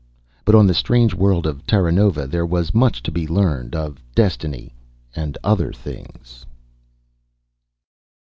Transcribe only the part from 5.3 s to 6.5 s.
other things....